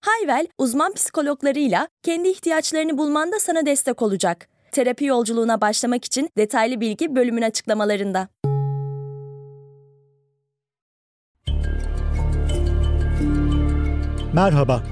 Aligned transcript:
Hayvel, 0.00 0.46
uzman 0.58 0.92
psikologlarıyla 0.94 1.88
kendi 2.02 2.28
ihtiyaçlarını 2.28 2.98
bulmanda 2.98 3.38
sana 3.40 3.66
destek 3.66 4.02
olacak. 4.02 4.48
Terapi 4.72 5.04
yolculuğuna 5.04 5.60
başlamak 5.60 6.04
için 6.04 6.30
detaylı 6.36 6.80
bilgi 6.80 7.16
bölümün 7.16 7.42
açıklamalarında. 7.42 8.28
Merhaba, 14.32 14.82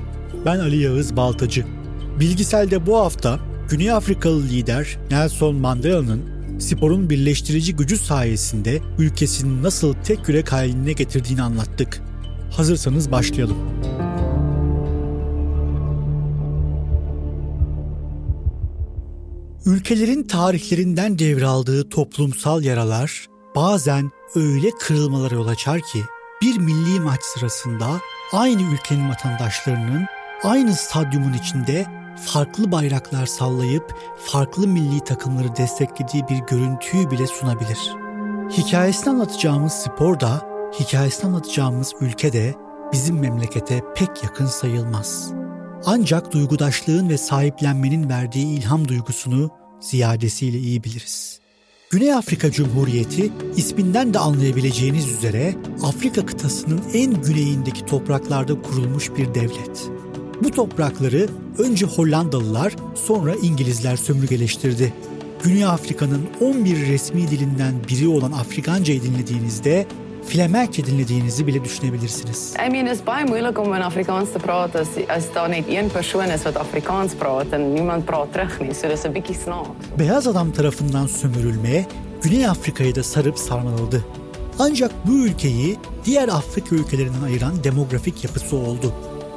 ben 0.46 0.58
Ali 0.58 0.82
Yağız 0.82 1.16
Baltacı. 1.16 1.64
Bilgisel'de 2.20 2.86
bu 2.86 2.96
hafta 2.96 3.38
Güney 3.70 3.90
Afrikalı 3.90 4.42
lider 4.42 4.98
Nelson 5.10 5.54
Mandela'nın 5.54 6.36
sporun 6.60 7.10
birleştirici 7.10 7.76
gücü 7.76 7.96
sayesinde 7.96 8.80
ülkesini 8.98 9.62
nasıl 9.62 9.94
tek 9.94 10.28
yürek 10.28 10.52
haline 10.52 10.92
getirdiğini 10.92 11.42
anlattık. 11.42 12.02
Hazırsanız 12.56 13.12
başlayalım. 13.12 13.56
Ülkelerin 19.66 20.22
tarihlerinden 20.22 21.18
devraldığı 21.18 21.88
toplumsal 21.88 22.62
yaralar 22.62 23.26
bazen 23.56 24.10
öyle 24.34 24.70
kırılmalara 24.70 25.34
yol 25.34 25.46
açar 25.46 25.80
ki 25.80 26.02
bir 26.42 26.58
milli 26.58 27.00
maç 27.00 27.22
sırasında 27.22 27.86
aynı 28.32 28.62
ülkenin 28.74 29.08
vatandaşlarının 29.08 30.06
aynı 30.42 30.74
stadyumun 30.74 31.32
içinde 31.32 31.86
farklı 32.26 32.72
bayraklar 32.72 33.26
sallayıp 33.26 33.94
farklı 34.18 34.68
milli 34.68 35.00
takımları 35.00 35.56
desteklediği 35.56 36.28
bir 36.28 36.38
görüntüyü 36.38 37.10
bile 37.10 37.26
sunabilir. 37.26 37.78
Hikayesini 38.50 39.10
anlatacağımız 39.10 39.72
spor 39.72 40.20
da, 40.20 40.48
hikayesini 40.80 41.26
anlatacağımız 41.26 41.92
ülke 42.00 42.32
de 42.32 42.54
bizim 42.92 43.18
memlekete 43.18 43.82
pek 43.94 44.24
yakın 44.24 44.46
sayılmaz. 44.46 45.32
Ancak 45.84 46.32
duygudaşlığın 46.32 47.08
ve 47.08 47.18
sahiplenmenin 47.18 48.08
verdiği 48.08 48.58
ilham 48.58 48.88
duygusunu 48.88 49.50
ziyadesiyle 49.80 50.58
iyi 50.58 50.84
biliriz. 50.84 51.40
Güney 51.90 52.14
Afrika 52.14 52.50
Cumhuriyeti 52.50 53.32
isminden 53.56 54.14
de 54.14 54.18
anlayabileceğiniz 54.18 55.12
üzere 55.12 55.54
Afrika 55.82 56.26
kıtasının 56.26 56.82
en 56.94 57.22
güneyindeki 57.22 57.86
topraklarda 57.86 58.62
kurulmuş 58.62 59.10
bir 59.16 59.34
devlet. 59.34 59.90
Bu 60.42 60.50
toprakları 60.50 61.28
önce 61.58 61.86
Hollandalılar 61.86 62.76
sonra 62.94 63.34
İngilizler 63.34 63.96
sömürgeleştirdi. 63.96 64.92
Güney 65.44 65.64
Afrika'nın 65.64 66.26
11 66.40 66.88
resmi 66.88 67.30
dilinden 67.30 67.74
biri 67.88 68.08
olan 68.08 68.32
Afrikanca'yı 68.32 69.02
dinlediğinizde 69.02 69.86
Flemerke 70.28 70.86
dinlediğinizi 70.86 71.46
bile 71.46 71.64
düşünebilirsiniz. 71.64 72.54
I 72.66 72.70
mean, 72.70 72.86
is 72.86 73.06
baie 73.06 73.24
moeilik 73.24 73.58
om 73.58 73.74
in 73.74 73.80
Afrikaans 73.80 74.32
te 74.32 74.38
praat 74.38 74.76
as 74.76 74.88
as 75.08 75.24
daar 75.34 75.50
net 75.50 75.68
een 75.68 75.88
persoon 75.88 76.30
is 76.30 76.42
wat 76.42 76.56
Afrikaans 76.56 77.14
praat 77.14 77.52
en 77.52 77.74
niemand 77.74 78.06
praat 78.06 78.32
terug 78.32 78.60
nie. 78.60 78.74
So 78.74 78.88
dis 78.88 79.04
'n 79.04 79.14
bietjie 79.14 79.34
snaaks. 79.34 79.68
Beyaz 79.98 80.26
adam 80.26 80.52
tarafından 80.52 81.06
sömürülmeye 81.06 81.86
Güney 82.22 82.46
Afrika'yı 82.46 82.94
da 82.94 83.02
sarıp 83.02 83.38
sarmaladı. 83.38 84.04
Ancak 84.58 84.90
bu 85.06 85.12
ülkeyi 85.12 85.76
diğer 86.04 86.28
Afrika 86.28 86.76
ülkelerinden 86.76 87.22
ayıran 87.22 87.64
demografik 87.64 88.24
yapısı 88.24 88.56
oldu. 88.56 88.92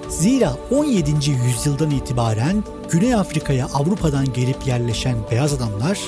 Zira 0.09 0.51
17. 0.71 1.11
yüzyıldan 1.47 1.91
itibaren 1.91 2.63
Güney 2.91 3.15
Afrika'ya 3.15 3.65
Avrupa'dan 3.73 4.33
gelip 4.33 4.67
yerleşen 4.67 5.15
beyaz 5.31 5.53
adamlar 5.53 5.99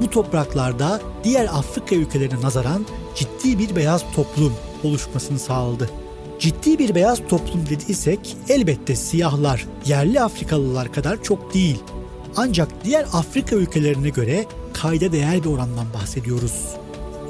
bu 0.00 0.10
topraklarda 0.10 1.00
diğer 1.24 1.44
Afrika 1.44 1.94
ülkelerine 1.94 2.40
nazaran 2.40 2.86
ciddi 3.14 3.58
bir 3.58 3.76
beyaz 3.76 4.04
toplum 4.14 4.52
oluşmasını 4.84 5.38
sağladı. 5.38 5.90
Ciddi 6.38 6.78
bir 6.78 6.94
beyaz 6.94 7.18
toplum 7.28 7.66
dediysek 7.70 8.36
elbette 8.48 8.96
siyahlar, 8.96 9.66
yerli 9.86 10.20
Afrikalılar 10.20 10.92
kadar 10.92 11.22
çok 11.22 11.54
değil. 11.54 11.82
Ancak 12.36 12.68
diğer 12.84 13.06
Afrika 13.12 13.56
ülkelerine 13.56 14.08
göre 14.08 14.44
kayda 14.72 15.12
değer 15.12 15.44
bir 15.44 15.48
orandan 15.48 15.86
bahsediyoruz. 15.94 16.76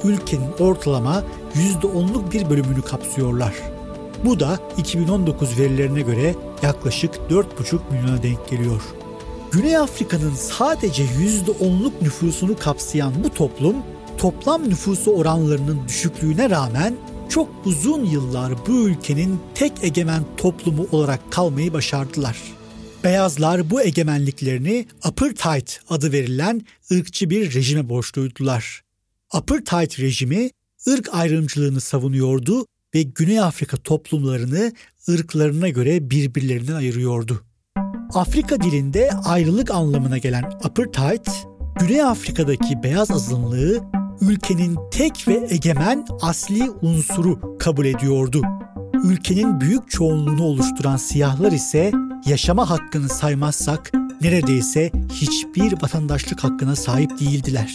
Ülkenin 0.04 0.52
ortalama 0.58 1.24
%10'luk 1.54 2.32
bir 2.32 2.50
bölümünü 2.50 2.82
kapsıyorlar. 2.82 3.54
Bu 4.24 4.40
da 4.40 4.58
2019 4.78 5.58
verilerine 5.58 6.00
göre 6.00 6.34
yaklaşık 6.62 7.14
4,5 7.30 7.78
milyona 7.90 8.22
denk 8.22 8.48
geliyor. 8.48 8.82
Güney 9.52 9.76
Afrika'nın 9.76 10.34
sadece 10.34 11.04
%10'luk 11.04 11.92
nüfusunu 12.02 12.56
kapsayan 12.58 13.24
bu 13.24 13.34
toplum 13.34 13.76
toplam 14.18 14.70
nüfusu 14.70 15.10
oranlarının 15.10 15.88
düşüklüğüne 15.88 16.50
rağmen 16.50 16.96
çok 17.28 17.66
uzun 17.66 18.04
yıllar 18.04 18.66
bu 18.66 18.88
ülkenin 18.88 19.40
tek 19.54 19.72
egemen 19.82 20.22
toplumu 20.36 20.88
olarak 20.92 21.32
kalmayı 21.32 21.72
başardılar. 21.72 22.36
Beyazlar 23.04 23.70
bu 23.70 23.82
egemenliklerini 23.82 24.86
apartheid 25.02 25.68
adı 25.90 26.12
verilen 26.12 26.62
ırkçı 26.92 27.30
bir 27.30 27.54
rejime 27.54 27.88
borçluydular. 27.88 28.82
Apartheid 29.30 29.98
rejimi 29.98 30.50
ırk 30.88 31.14
ayrımcılığını 31.14 31.80
savunuyordu 31.80 32.66
ve 32.94 33.02
Güney 33.02 33.40
Afrika 33.40 33.76
toplumlarını 33.76 34.72
ırklarına 35.08 35.68
göre 35.68 36.10
birbirlerinden 36.10 36.74
ayırıyordu. 36.74 37.44
Afrika 38.14 38.60
dilinde 38.60 39.10
ayrılık 39.24 39.70
anlamına 39.70 40.18
gelen 40.18 40.44
apartheid, 40.64 41.26
Güney 41.80 42.02
Afrika'daki 42.02 42.82
beyaz 42.82 43.10
azınlığı 43.10 43.80
ülkenin 44.20 44.78
tek 44.90 45.28
ve 45.28 45.46
egemen 45.50 46.06
asli 46.22 46.70
unsuru 46.82 47.58
kabul 47.58 47.86
ediyordu. 47.86 48.42
Ülkenin 49.04 49.60
büyük 49.60 49.90
çoğunluğunu 49.90 50.44
oluşturan 50.44 50.96
siyahlar 50.96 51.52
ise 51.52 51.92
yaşama 52.26 52.70
hakkını 52.70 53.08
saymazsak 53.08 53.92
neredeyse 54.20 54.92
hiçbir 55.12 55.82
vatandaşlık 55.82 56.44
hakkına 56.44 56.76
sahip 56.76 57.20
değildiler. 57.20 57.74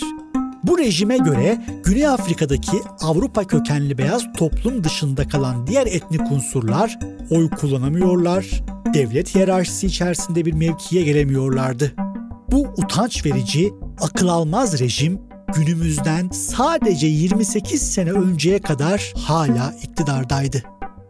Bu 0.63 0.77
rejime 0.77 1.17
göre 1.17 1.65
Güney 1.83 2.07
Afrika'daki 2.07 2.77
Avrupa 3.01 3.47
kökenli 3.47 3.97
beyaz 3.97 4.23
toplum 4.37 4.83
dışında 4.83 5.27
kalan 5.27 5.67
diğer 5.67 5.87
etnik 5.87 6.31
unsurlar 6.31 6.99
oy 7.29 7.49
kullanamıyorlar, 7.49 8.63
devlet 8.93 9.35
hiyerarşisi 9.35 9.87
içerisinde 9.87 10.45
bir 10.45 10.53
mevkiye 10.53 11.03
gelemiyorlardı. 11.03 11.93
Bu 12.51 12.67
utanç 12.77 13.25
verici, 13.25 13.71
akıl 14.01 14.27
almaz 14.27 14.79
rejim 14.79 15.19
günümüzden 15.55 16.29
sadece 16.29 17.07
28 17.07 17.81
sene 17.93 18.11
önceye 18.11 18.59
kadar 18.59 19.13
hala 19.17 19.75
iktidardaydı. 19.83 20.63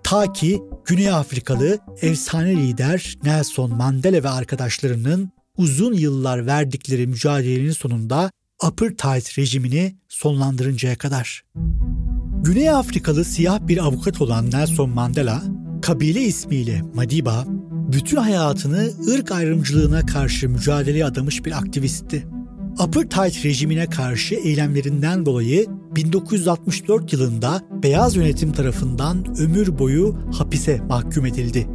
Ta 0.03 0.33
ki 0.33 0.61
Güney 0.85 1.11
Afrikalı 1.11 1.79
efsane 2.01 2.55
lider 2.55 3.17
Nelson 3.23 3.75
Mandela 3.75 4.23
ve 4.23 4.29
arkadaşlarının 4.29 5.29
uzun 5.57 5.93
yıllar 5.93 6.45
verdikleri 6.45 7.07
mücadelenin 7.07 7.71
sonunda 7.71 8.31
apartheid 8.61 9.37
rejimini 9.37 9.95
sonlandırıncaya 10.09 10.97
kadar. 10.97 11.43
Güney 12.43 12.69
Afrikalı 12.69 13.25
siyah 13.25 13.67
bir 13.67 13.77
avukat 13.77 14.21
olan 14.21 14.51
Nelson 14.51 14.89
Mandela, 14.89 15.43
kabile 15.81 16.21
ismiyle 16.21 16.81
Madiba, 16.95 17.45
bütün 17.91 18.17
hayatını 18.17 18.91
ırk 19.13 19.31
ayrımcılığına 19.31 20.05
karşı 20.05 20.49
mücadeleye 20.49 21.05
adamış 21.05 21.45
bir 21.45 21.51
aktivistti. 21.51 22.27
Apartheid 22.77 23.45
rejimine 23.45 23.85
karşı 23.85 24.35
eylemlerinden 24.35 25.25
dolayı 25.25 25.65
1964 25.95 27.13
yılında 27.13 27.61
beyaz 27.83 28.15
yönetim 28.15 28.51
tarafından 28.51 29.39
ömür 29.39 29.79
boyu 29.79 30.17
hapise 30.37 30.81
mahkum 30.81 31.25
edildi. 31.25 31.67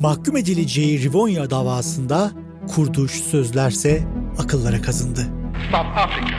Mahkum 0.00 0.36
edileceği 0.36 1.02
Rivonia 1.02 1.50
davasında 1.50 2.32
kurduğu 2.68 3.08
sözlerse 3.08 4.02
akıllara 4.38 4.82
kazındı. 4.82 5.43
South 5.72 5.96
Africa 5.96 6.36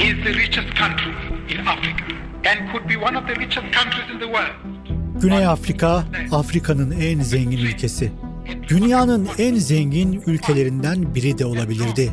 is 0.00 0.24
the 0.24 0.32
richest 0.32 0.74
country 0.74 1.12
in 1.48 1.66
Africa 1.66 2.04
and 2.44 2.70
could 2.72 2.88
be 2.88 2.96
one 2.96 3.16
of 3.16 3.26
the 3.26 3.34
richest 3.34 3.66
countries 3.72 4.10
in 4.12 4.18
the 4.18 4.26
world. 4.26 4.54
Güney 5.20 5.46
Afrika, 5.46 6.04
Afrika'nın 6.32 6.90
en 6.90 7.20
zengin 7.20 7.58
ülkesi. 7.58 8.12
Dünyanın 8.68 9.28
en 9.38 9.54
zengin 9.54 10.22
ülkelerinden 10.26 11.14
biri 11.14 11.38
de 11.38 11.46
olabilirdi. 11.46 12.12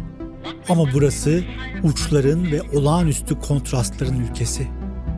Ama 0.69 0.83
burası 0.94 1.44
uçların 1.83 2.51
ve 2.51 2.62
olağanüstü 2.62 3.39
kontrastların 3.39 4.19
ülkesi. 4.19 4.68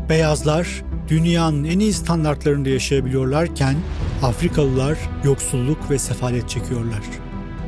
Beyazlar 0.10 0.68
dünyanın 1.07 1.63
en 1.63 1.80
iyi 1.80 1.94
standartlarında 1.94 2.69
yaşayabiliyorlarken 2.69 3.75
Afrikalılar 4.24 4.98
yoksulluk 5.24 5.92
ve 5.92 6.00
sefalet 6.00 6.50
çekiyorlar. 6.50 7.01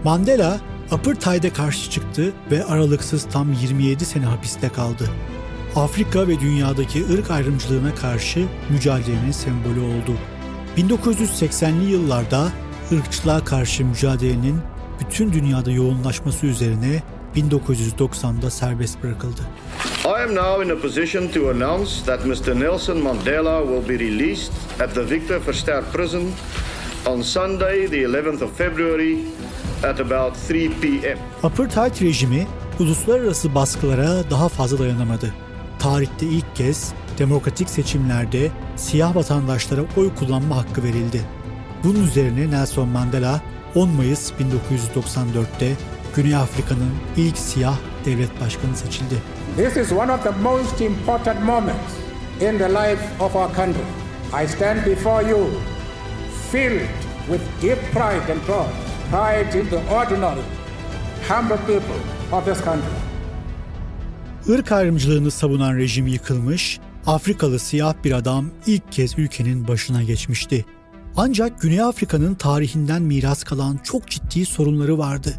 Mandela 0.03 0.59
Apartheid'e 0.91 1.49
karşı 1.49 1.91
çıktı 1.91 2.33
ve 2.51 2.65
aralıksız 2.65 3.27
tam 3.31 3.53
27 3.53 4.05
sene 4.05 4.25
hapiste 4.25 4.69
kaldı. 4.69 5.09
Afrika 5.75 6.27
ve 6.27 6.39
dünyadaki 6.39 7.05
ırk 7.13 7.31
ayrımcılığına 7.31 7.95
karşı 7.95 8.45
mücadelenin 8.69 9.31
sembolü 9.31 9.79
oldu. 9.79 10.17
1980'li 10.77 11.91
yıllarda 11.91 12.47
ırkçılığa 12.91 13.43
karşı 13.43 13.85
mücadelenin 13.85 14.61
bütün 14.99 15.33
dünyada 15.33 15.71
yoğunlaşması 15.71 16.45
üzerine 16.45 17.03
1990'da 17.35 18.49
serbest 18.49 19.03
bırakıldı. 19.03 19.41
I 20.05 20.23
am 20.23 20.35
now 20.35 20.65
in 20.65 20.77
a 20.77 20.81
position 20.81 21.27
to 21.27 21.49
announce 21.49 21.91
that 22.05 22.25
Mr. 22.25 22.59
Nelson 22.59 22.97
Mandela 22.97 23.63
will 23.67 23.89
be 23.89 24.03
released 24.03 24.53
at 24.79 24.95
the 24.95 25.09
Victor 25.09 25.47
Verster 25.47 25.83
prison 25.93 26.23
on 27.05 27.21
Sunday, 27.21 27.87
the 27.87 28.03
11th 28.03 28.43
of 28.43 28.57
February 28.57 29.17
at 29.83 29.99
about 29.99 30.37
3 30.49 30.71
p.m. 30.81 31.17
Apartheid 31.43 32.01
rejimi 32.01 32.47
uluslararası 32.79 33.55
baskılara 33.55 34.29
daha 34.29 34.49
fazla 34.49 34.79
dayanamadı. 34.79 35.33
Tarihte 35.79 36.25
ilk 36.25 36.55
kez 36.55 36.93
demokratik 37.19 37.69
seçimlerde 37.69 38.51
siyah 38.75 39.15
vatandaşlara 39.15 39.81
oy 39.97 40.15
kullanma 40.15 40.57
hakkı 40.57 40.83
verildi. 40.83 41.21
Bunun 41.83 42.03
üzerine 42.03 42.51
Nelson 42.51 42.89
Mandela 42.89 43.41
10 43.75 43.89
Mayıs 43.89 44.31
1994'te 44.31 45.71
Güney 46.15 46.35
Afrika'nın 46.35 46.91
ilk 47.17 47.37
siyah 47.37 47.75
devlet 48.05 48.41
başkanı 48.41 48.75
seçildi. 48.75 49.15
This 49.57 49.77
is 49.77 49.91
one 49.91 50.11
of 50.11 50.23
the 50.23 50.31
most 50.31 50.81
important 50.81 51.43
moments 51.43 51.93
in 52.41 52.57
the 52.57 52.69
life 52.69 53.03
of 53.19 53.35
our 53.35 53.53
country. 53.53 53.83
I 54.43 54.47
stand 54.47 54.85
before 54.85 55.29
you 55.29 55.39
filled 56.51 56.87
with 57.27 57.41
deep 57.61 57.79
pride 57.93 58.31
and 58.31 58.41
pride, 58.45 58.84
in 59.05 59.69
the 59.69 59.77
ordinary, 59.93 60.41
humble 61.29 61.57
people 61.57 61.99
of 62.31 62.45
this 62.45 62.63
country. 62.63 63.05
Irk 64.47 64.71
ayrımcılığını 64.71 65.31
savunan 65.31 65.75
rejim 65.77 66.07
yıkılmış, 66.07 66.79
Afrikalı 67.05 67.59
siyah 67.59 67.93
bir 68.03 68.11
adam 68.11 68.49
ilk 68.67 68.91
kez 68.91 69.19
ülkenin 69.19 69.67
başına 69.67 70.03
geçmişti. 70.03 70.65
Ancak 71.17 71.61
Güney 71.61 71.81
Afrika'nın 71.81 72.35
tarihinden 72.35 73.01
miras 73.01 73.43
kalan 73.43 73.79
çok 73.83 74.07
ciddi 74.07 74.45
sorunları 74.45 74.97
vardı. 74.97 75.33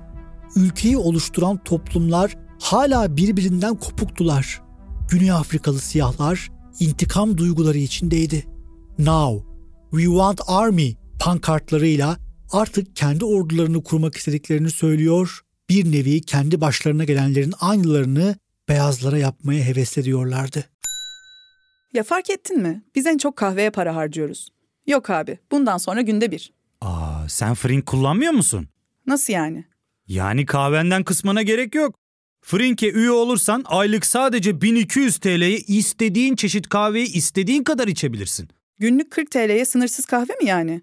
Ülkeyi 0.57 0.97
oluşturan 0.97 1.57
toplumlar 1.65 2.37
hala 2.61 3.17
birbirinden 3.17 3.75
kopuktular. 3.75 4.63
Güney 5.11 5.33
Afrikalı 5.33 5.79
siyahlar 5.79 6.51
intikam 6.81 7.39
duyguları 7.39 7.79
içindeydi. 7.79 8.47
Now, 8.99 9.47
we 9.91 10.05
want 10.05 10.41
army 10.47 10.97
pankartlarıyla 11.19 12.26
artık 12.53 12.97
kendi 12.97 13.25
ordularını 13.25 13.83
kurmak 13.85 14.17
istediklerini 14.17 14.71
söylüyor, 14.71 15.41
bir 15.69 15.93
nevi 15.93 16.21
kendi 16.21 16.61
başlarına 16.61 17.05
gelenlerin 17.05 17.55
aynılarını 17.61 18.37
beyazlara 18.69 19.19
yapmaya 19.19 19.65
heveslediyorlardı. 19.65 20.65
Ya 21.93 22.03
fark 22.03 22.31
ettin 22.31 22.59
mi? 22.63 22.83
Biz 22.95 23.07
en 23.07 23.19
çok 23.19 23.37
kahveye 23.37 23.71
para 23.71 23.97
harcıyoruz. 23.97 24.49
Yok 24.87 25.11
abi, 25.11 25.39
bundan 25.51 25.79
sonra 25.79 26.01
günde 26.01 26.31
bir. 26.31 26.53
Aa, 26.81 27.29
sen 27.29 27.55
Frink 27.55 27.87
kullanmıyor 27.87 28.33
musun? 28.33 28.69
Nasıl 29.07 29.33
yani? 29.33 29.65
Yani 30.07 30.47
kahvenden 30.47 31.05
kısmına 31.05 31.43
gerek 31.43 31.75
yok. 31.75 31.95
Frink'e 32.43 32.91
üye 32.93 33.11
olursan 33.11 33.65
aylık 33.67 34.07
sadece 34.07 34.61
1200 34.61 35.19
TL'ye 35.19 35.59
istediğin 35.59 36.37
çeşit 36.37 36.69
kahveyi 36.69 37.13
istediğin 37.13 37.65
kadar 37.65 37.89
içebilirsin. 37.89 38.49
Günlük 38.79 39.11
40 39.11 39.31
TL'ye 39.31 39.65
sınırsız 39.65 40.05
kahve 40.05 40.33
mi 40.43 40.45
yani? 40.49 40.83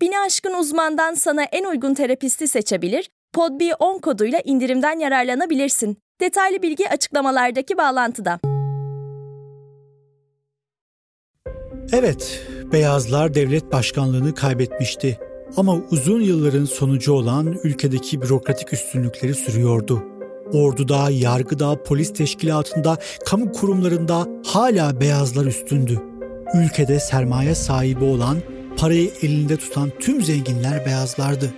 Bini 0.00 0.18
aşkın 0.18 0.54
uzmandan 0.54 1.14
sana 1.14 1.42
en 1.42 1.64
uygun 1.64 1.94
terapisti 1.94 2.48
seçebilir, 2.48 3.10
PodB10 3.34 4.00
koduyla 4.00 4.40
indirimden 4.44 4.98
yararlanabilirsin. 4.98 5.96
Detaylı 6.20 6.62
bilgi 6.62 6.88
açıklamalardaki 6.88 7.78
bağlantıda. 7.78 8.40
Evet, 11.92 12.42
beyazlar 12.72 13.34
devlet 13.34 13.72
başkanlığını 13.72 14.34
kaybetmişti. 14.34 15.18
Ama 15.56 15.76
uzun 15.90 16.20
yılların 16.20 16.64
sonucu 16.64 17.12
olan 17.12 17.56
ülkedeki 17.64 18.22
bürokratik 18.22 18.72
üstünlükleri 18.72 19.34
sürüyordu. 19.34 20.02
Orduda, 20.52 21.10
yargıda, 21.10 21.82
polis 21.82 22.12
teşkilatında, 22.12 22.98
kamu 23.26 23.52
kurumlarında 23.52 24.26
hala 24.46 25.00
beyazlar 25.00 25.46
üstündü. 25.46 26.02
Ülkede 26.54 27.00
sermaye 27.00 27.54
sahibi 27.54 28.04
olan, 28.04 28.36
parayı 28.80 29.10
elinde 29.22 29.56
tutan 29.56 29.90
tüm 30.00 30.22
zenginler 30.22 30.86
beyazlardı. 30.86 31.54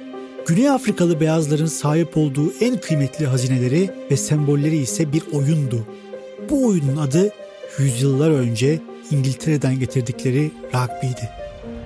Güney 0.46 0.70
Afrikalı 0.70 1.20
beyazların 1.20 1.66
sahip 1.66 2.16
olduğu 2.16 2.52
en 2.60 2.80
kıymetli 2.80 3.26
hazineleri 3.26 3.90
ve 4.10 4.16
sembolleri 4.16 4.76
ise 4.76 5.12
bir 5.12 5.22
oyundu. 5.32 5.86
Bu 6.50 6.66
oyunun 6.66 6.96
adı 6.96 7.32
yüzyıllar 7.78 8.30
önce 8.30 8.80
İngiltere'den 9.10 9.78
getirdikleri 9.78 10.50
rugby'di. 10.74 11.30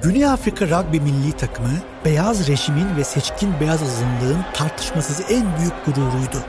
Güney 0.02 0.26
Afrika 0.26 0.66
rugby 0.66 0.98
milli 0.98 1.32
takımı 1.32 1.80
beyaz 2.04 2.48
rejimin 2.48 2.96
ve 2.96 3.04
seçkin 3.04 3.50
beyaz 3.60 3.82
azınlığın 3.82 4.44
tartışmasız 4.54 5.20
en 5.30 5.46
büyük 5.58 5.86
gururuydu. 5.86 6.44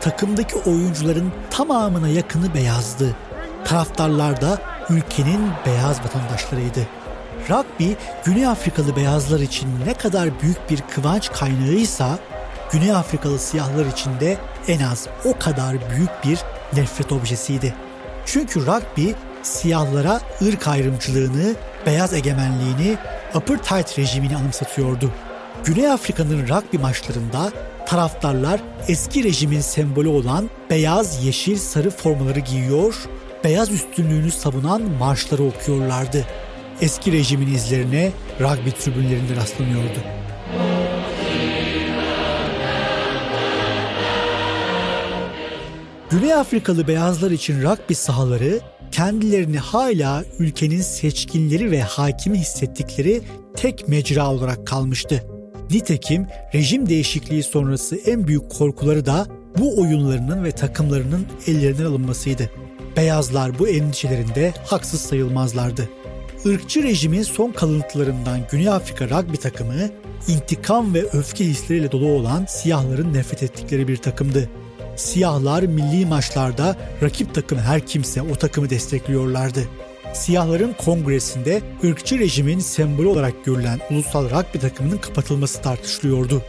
Takımdaki 0.00 0.56
oyuncuların 0.56 1.32
tamamına 1.50 2.08
yakını 2.08 2.54
beyazdı. 2.54 3.16
Taraftarlar 3.64 4.40
da 4.40 4.58
ülkenin 4.90 5.40
beyaz 5.66 6.00
vatandaşlarıydı. 6.00 7.00
Rugby, 7.48 7.92
Güney 8.24 8.46
Afrikalı 8.46 8.96
beyazlar 8.96 9.40
için 9.40 9.68
ne 9.86 9.94
kadar 9.94 10.40
büyük 10.42 10.70
bir 10.70 10.80
kıvanç 10.94 11.32
kaynağıysa, 11.32 12.18
Güney 12.72 12.92
Afrikalı 12.92 13.38
siyahlar 13.38 13.86
için 13.86 14.20
de 14.20 14.36
en 14.68 14.80
az 14.80 15.06
o 15.24 15.38
kadar 15.38 15.76
büyük 15.90 16.10
bir 16.24 16.38
nefret 16.80 17.12
objesiydi. 17.12 17.74
Çünkü 18.26 18.66
rugby 18.66 19.10
siyahlara 19.42 20.20
ırk 20.48 20.68
ayrımcılığını, 20.68 21.54
beyaz 21.86 22.14
egemenliğini, 22.14 22.96
apartheid 23.34 23.98
rejimini 23.98 24.36
anımsatıyordu. 24.36 25.10
Güney 25.64 25.92
Afrika'nın 25.92 26.48
rugby 26.48 26.76
maçlarında 26.76 27.52
taraftarlar 27.86 28.60
eski 28.88 29.24
rejimin 29.24 29.60
sembolü 29.60 30.08
olan 30.08 30.50
beyaz, 30.70 31.24
yeşil, 31.24 31.56
sarı 31.56 31.90
formaları 31.90 32.40
giyiyor, 32.40 32.94
beyaz 33.44 33.70
üstünlüğünü 33.70 34.30
savunan 34.30 34.82
marşları 34.82 35.42
okuyorlardı. 35.42 36.26
Eski 36.80 37.12
rejimin 37.12 37.54
izlerine 37.54 38.12
rugby 38.40 38.70
tribünlerinde 38.70 39.36
rastlanıyordu. 39.36 39.98
Güney 46.10 46.34
Afrikalı 46.34 46.88
beyazlar 46.88 47.30
için 47.30 47.62
rugby 47.62 47.94
sahaları 47.94 48.60
kendilerini 48.92 49.58
hala 49.58 50.24
ülkenin 50.38 50.80
seçkinleri 50.80 51.70
ve 51.70 51.82
hakimi 51.82 52.38
hissettikleri 52.38 53.22
tek 53.56 53.88
mecra 53.88 54.30
olarak 54.30 54.66
kalmıştı. 54.66 55.24
Nitekim 55.70 56.26
rejim 56.54 56.88
değişikliği 56.88 57.42
sonrası 57.42 57.96
en 57.96 58.26
büyük 58.26 58.50
korkuları 58.50 59.06
da 59.06 59.26
bu 59.58 59.80
oyunlarının 59.80 60.44
ve 60.44 60.52
takımlarının 60.52 61.26
ellerinden 61.46 61.84
alınmasıydı. 61.84 62.50
Beyazlar 62.96 63.58
bu 63.58 63.68
endişelerinde 63.68 64.54
haksız 64.66 65.00
sayılmazlardı. 65.00 65.88
Irkçı 66.44 66.82
rejimin 66.82 67.22
son 67.22 67.52
kalıntılarından 67.52 68.40
Güney 68.50 68.68
Afrika 68.68 69.04
rugby 69.04 69.36
takımı 69.36 69.90
intikam 70.28 70.94
ve 70.94 71.02
öfke 71.02 71.44
hisleriyle 71.44 71.92
dolu 71.92 72.08
olan 72.08 72.44
siyahların 72.48 73.14
nefret 73.14 73.42
ettikleri 73.42 73.88
bir 73.88 73.96
takımdı. 73.96 74.50
Siyahlar 74.96 75.62
milli 75.62 76.06
maçlarda 76.06 76.76
rakip 77.02 77.34
takım 77.34 77.58
her 77.58 77.86
kimse 77.86 78.22
o 78.22 78.34
takımı 78.34 78.70
destekliyorlardı. 78.70 79.68
Siyahların 80.14 80.72
kongresinde 80.84 81.62
ırkçı 81.84 82.18
rejimin 82.18 82.58
sembolü 82.58 83.06
olarak 83.06 83.44
görülen 83.44 83.80
ulusal 83.90 84.24
rugby 84.24 84.58
takımının 84.58 84.98
kapatılması 84.98 85.62
tartışılıyordu. 85.62 86.42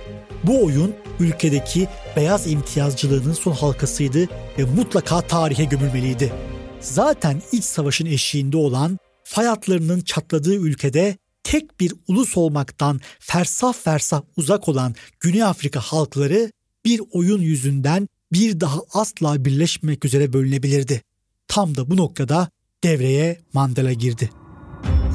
Bu 0.44 0.66
oyun 0.66 0.94
ülkedeki 1.20 1.88
beyaz 2.16 2.52
imtiyazcılığının 2.52 3.34
son 3.34 3.52
halkasıydı 3.52 4.28
ve 4.60 4.64
mutlaka 4.76 5.22
tarihe 5.22 5.64
gömülmeliydi. 5.64 6.34
Zaten 6.82 7.42
iç 7.52 7.64
savaşın 7.64 8.06
eşiğinde 8.06 8.58
olan 8.58 9.00
fay 9.32 9.46
hatlarının 9.46 10.02
çatladığı 10.02 10.56
ülkede 10.56 11.18
tek 11.44 11.80
bir 11.80 11.94
ulus 12.08 12.38
olmaktan 12.38 13.00
fersah 13.20 13.74
fersah 13.74 14.22
uzak 14.38 14.70
olan 14.70 14.96
Güney 15.20 15.44
Afrika 15.44 15.80
halkları 15.80 16.52
bir 16.86 17.02
oyun 17.12 17.42
yüzünden 17.42 18.08
bir 18.34 18.60
daha 18.60 18.80
asla 18.94 19.46
birleşmemek 19.46 20.06
üzere 20.06 20.34
bölünebilirdi. 20.34 21.02
Tam 21.48 21.78
da 21.78 21.90
bu 21.90 21.98
noktada 21.98 22.50
devreye 22.84 23.40
Mandela 23.54 23.94
girdi. 23.94 24.30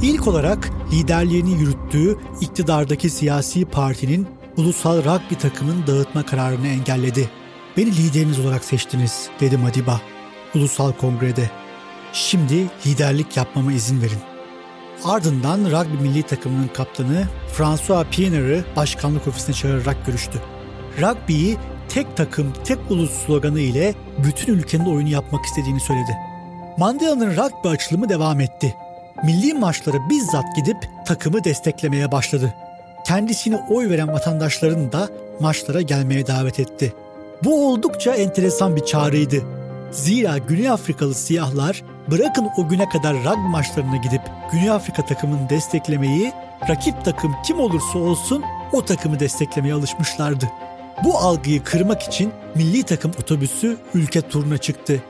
İlk 0.03 0.27
olarak 0.27 0.71
liderliğini 0.93 1.61
yürüttüğü 1.61 2.17
iktidardaki 2.41 3.11
siyasi 3.11 3.65
partinin 3.65 4.27
ulusal 4.57 4.99
rugby 4.99 5.35
takımın 5.35 5.87
dağıtma 5.87 6.27
kararını 6.27 6.69
engelledi. 6.69 7.31
Beni 7.77 7.97
lideriniz 7.97 8.41
olarak 8.41 8.65
seçtiniz 8.65 9.29
dedi 9.41 9.57
Madiba 9.57 10.01
ulusal 10.55 10.93
kongrede. 10.93 11.66
Şimdi 12.13 12.67
liderlik 12.87 13.37
yapmama 13.37 13.73
izin 13.73 14.03
verin. 14.03 14.19
Ardından 15.05 15.59
rugby 15.59 16.03
milli 16.03 16.23
takımının 16.23 16.69
kaptanı 16.69 17.25
François 17.53 18.07
Pienaar'ı 18.11 18.65
başkanlık 18.77 19.29
ofisine 19.29 19.55
çağırarak 19.55 20.07
görüştü. 20.07 20.43
Rugby'yi 21.01 21.57
tek 21.89 22.17
takım, 22.17 22.53
tek 22.65 22.79
ulus 22.91 23.11
sloganı 23.11 23.61
ile 23.61 23.95
bütün 24.25 24.55
ülkenin 24.55 24.85
oyunu 24.85 25.09
yapmak 25.09 25.45
istediğini 25.45 25.81
söyledi. 25.81 26.17
Mandela'nın 26.79 27.31
rugby 27.31 27.69
açılımı 27.69 28.09
devam 28.09 28.41
etti. 28.41 28.75
Milli 29.25 29.55
maçlara 29.55 30.11
bizzat 30.11 30.57
gidip 30.57 30.77
takımı 31.07 31.45
desteklemeye 31.45 32.13
başladı. 32.13 32.55
Kendisine 33.07 33.57
oy 33.71 33.91
veren 33.91 34.13
vatandaşların 34.13 34.93
da 34.93 35.09
maçlara 35.41 35.81
gelmeye 35.81 36.27
davet 36.27 36.61
etti. 36.61 36.93
Bu 37.45 37.69
oldukça 37.69 38.15
enteresan 38.15 38.77
bir 38.77 38.85
çağrıydı. 38.85 39.43
Zira 39.91 40.39
Güney 40.39 40.71
Afrikalı 40.71 41.15
siyahlar 41.15 41.83
bırakın 42.11 42.49
o 42.57 42.69
güne 42.69 42.89
kadar 42.89 43.17
rugby 43.17 43.49
maçlarına 43.49 43.97
gidip 43.97 44.23
Güney 44.53 44.71
Afrika 44.71 45.05
takımını 45.05 45.49
desteklemeyi, 45.49 46.33
rakip 46.69 47.05
takım 47.05 47.35
kim 47.47 47.61
olursa 47.61 47.99
olsun 47.99 48.45
o 48.73 48.85
takımı 48.85 49.21
desteklemeye 49.21 49.75
alışmışlardı. 49.75 50.49
Bu 51.05 51.19
algıyı 51.19 51.65
kırmak 51.65 52.03
için 52.03 52.33
milli 52.55 52.83
takım 52.83 53.11
otobüsü 53.21 53.77
ülke 53.95 54.21
turuna 54.23 54.59
çıktı. 54.59 55.03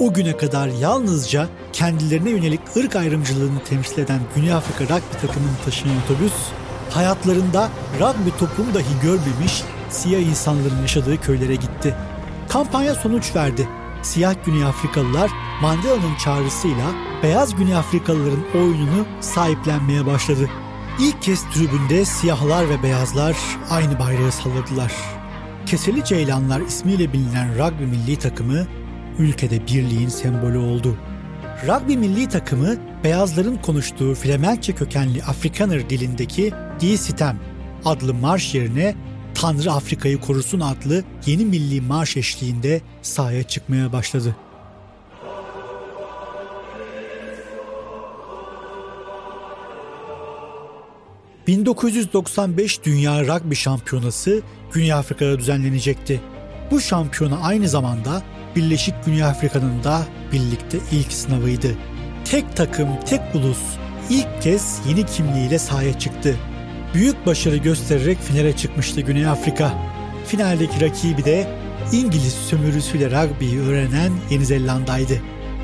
O 0.00 0.12
güne 0.12 0.36
kadar 0.36 0.68
yalnızca 0.68 1.48
kendilerine 1.72 2.30
yönelik 2.30 2.60
ırk 2.76 2.96
ayrımcılığını 2.96 3.64
temsil 3.64 3.98
eden 3.98 4.20
Güney 4.36 4.52
Afrika 4.52 4.84
rugby 4.84 5.26
takımını 5.26 5.56
taşıyan 5.64 5.96
otobüs, 6.04 6.32
hayatlarında 6.90 7.68
rugby 8.00 8.30
topunu 8.38 8.74
dahi 8.74 9.00
görmemiş 9.02 9.62
siyah 9.90 10.20
insanların 10.20 10.80
yaşadığı 10.82 11.20
köylere 11.20 11.54
gitti. 11.54 11.94
Kampanya 12.48 12.94
sonuç 12.94 13.36
verdi. 13.36 13.68
Siyah 14.02 14.34
Güney 14.46 14.64
Afrikalılar 14.64 15.30
Mandela'nın 15.62 16.16
çağrısıyla 16.24 16.86
beyaz 17.22 17.56
Güney 17.56 17.74
Afrikalıların 17.74 18.44
oyununu 18.54 19.06
sahiplenmeye 19.20 20.06
başladı. 20.06 20.50
İlk 21.00 21.22
kez 21.22 21.44
tribünde 21.44 22.04
siyahlar 22.04 22.68
ve 22.68 22.82
beyazlar 22.82 23.36
aynı 23.70 23.98
bayrağı 23.98 24.32
salladılar. 24.32 24.92
Keseli 25.66 26.04
Ceylanlar 26.04 26.60
ismiyle 26.60 27.12
bilinen 27.12 27.58
rugby 27.58 27.84
milli 27.84 28.16
takımı 28.16 28.66
ülkede 29.18 29.66
birliğin 29.66 30.08
sembolü 30.08 30.58
oldu. 30.58 30.96
Rugby 31.66 31.96
milli 31.96 32.28
takımı 32.28 32.76
beyazların 33.04 33.56
konuştuğu 33.56 34.14
Flemenkçe 34.14 34.72
kökenli 34.74 35.22
Afrikaner 35.22 35.90
dilindeki 35.90 36.52
Die 36.80 36.96
Sitem 36.96 37.40
adlı 37.84 38.14
marş 38.14 38.54
yerine 38.54 38.94
Tanrı 39.40 39.72
Afrika'yı 39.72 40.20
korusun 40.20 40.60
adlı 40.60 41.04
yeni 41.26 41.44
milli 41.44 41.80
marş 41.80 42.16
eşliğinde 42.16 42.80
sahaya 43.02 43.42
çıkmaya 43.42 43.92
başladı. 43.92 44.36
...1995 51.48 52.84
Dünya 52.84 53.22
Rugby 53.24 53.54
Şampiyonası 53.54 54.42
Güney 54.72 54.92
Afrika'da 54.92 55.38
düzenlenecekti. 55.38 56.20
Bu 56.70 56.80
şampiyona 56.80 57.38
aynı 57.42 57.68
zamanda 57.68 58.22
Birleşik 58.56 58.94
Güney 59.04 59.24
Afrika'nın 59.24 59.84
da 59.84 60.02
birlikte 60.32 60.78
ilk 60.92 61.12
sınavıydı. 61.12 61.76
Tek 62.24 62.56
takım, 62.56 62.88
tek 63.06 63.20
ulus 63.34 63.62
ilk 64.10 64.42
kez 64.42 64.80
yeni 64.88 65.06
kimliğiyle 65.06 65.58
sahaya 65.58 65.98
çıktı. 65.98 66.36
Büyük 66.94 67.26
başarı 67.26 67.56
göstererek 67.56 68.18
finale 68.18 68.56
çıkmıştı 68.56 69.00
Güney 69.00 69.26
Afrika. 69.26 69.72
Finaldeki 70.26 70.80
rakibi 70.80 71.24
de 71.24 71.46
İngiliz 71.92 72.32
sömürüsüyle 72.32 73.06
rugby'yi 73.06 73.60
öğrenen 73.60 74.12
Yeni 74.30 74.46
Zelanda'ydı. 74.46 75.20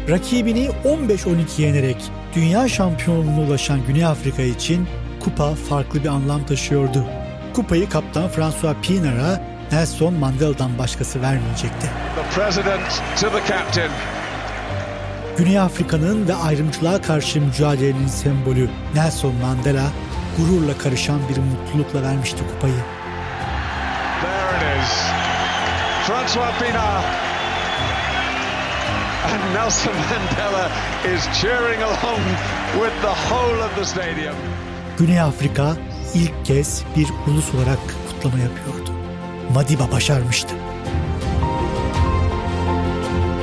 Rakibini 0.08 0.68
15-12 0.84 1.62
yenerek 1.62 1.96
dünya 2.34 2.68
şampiyonluğuna 2.68 3.40
ulaşan 3.40 3.86
Güney 3.86 4.04
Afrika 4.04 4.42
için 4.42 4.88
kupa 5.20 5.54
farklı 5.54 6.02
bir 6.02 6.08
anlam 6.08 6.46
taşıyordu. 6.46 7.04
Kupayı 7.54 7.88
kaptan 7.88 8.28
François 8.28 8.76
Pienaar'a 8.82 9.40
Nelson 9.72 10.14
Mandela'dan 10.14 10.78
başkası 10.78 11.22
vermeyecekti. 11.22 11.90
Güney 15.36 15.58
Afrika'nın 15.58 16.28
ve 16.28 16.34
ayrımcılığa 16.34 17.02
karşı 17.02 17.40
mücadelenin 17.40 18.06
sembolü 18.06 18.68
Nelson 18.94 19.34
Mandela 19.34 19.86
gururla 20.36 20.78
karışan 20.78 21.20
bir 21.28 21.36
mutlulukla 21.36 22.02
vermişti 22.02 22.38
kupayı. 22.54 22.74
There 24.20 24.56
it 24.56 24.82
is. 24.82 24.90
François 26.06 26.58
Pienaar 26.58 27.04
and 29.32 29.54
Nelson 29.54 29.92
Mandela 29.94 30.70
is 31.14 31.40
cheering 31.40 31.82
along 31.82 32.20
with 32.74 32.94
the 33.02 33.14
whole 33.28 33.64
of 33.64 33.76
the 33.76 33.84
stadium. 33.84 34.34
Güney 34.98 35.20
Afrika 35.20 35.76
ilk 36.14 36.44
kez 36.44 36.82
bir 36.96 37.08
ulus 37.26 37.54
olarak 37.54 37.78
kutlama 38.08 38.38
yapıyordu. 38.38 38.90
Madiba 39.54 39.92
başarmıştı. 39.92 40.54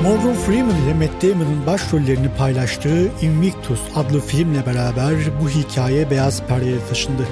Morgan 0.04 0.34
Freeman 0.34 0.76
ile 0.76 0.94
Matt 0.94 1.22
Damon'ın 1.22 1.66
başrollerini 1.66 2.34
paylaştığı 2.38 3.10
Invictus 3.22 3.80
adlı 3.94 4.20
filmle 4.20 4.66
beraber 4.66 5.14
bu 5.40 5.48
hikaye 5.48 6.10
beyaz 6.10 6.46
perdeye 6.46 6.78
taşındı. 6.88 7.28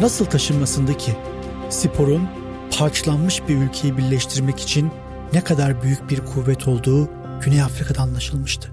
Nasıl 0.00 0.24
taşınmasındı 0.24 0.96
ki? 0.96 1.16
Sporun 1.70 2.28
parçalanmış 2.78 3.48
bir 3.48 3.56
ülkeyi 3.56 3.98
birleştirmek 3.98 4.60
için 4.60 4.90
ne 5.32 5.44
kadar 5.44 5.82
büyük 5.82 6.10
bir 6.10 6.20
kuvvet 6.20 6.68
olduğu 6.68 7.10
Güney 7.44 7.62
Afrika'da 7.62 8.00
anlaşılmıştı. 8.00 8.72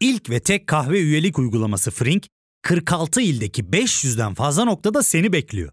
İlk 0.00 0.30
ve 0.30 0.40
tek 0.40 0.66
kahve 0.66 1.00
üyelik 1.00 1.38
uygulaması 1.38 1.90
Frink, 1.90 2.26
46 2.62 3.20
ildeki 3.20 3.64
500'den 3.64 4.34
fazla 4.34 4.64
noktada 4.64 5.02
seni 5.02 5.32
bekliyor. 5.32 5.72